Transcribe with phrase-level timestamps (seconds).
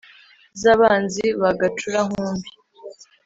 [0.61, 2.49] z’abanzi ba gacura-nkumbi,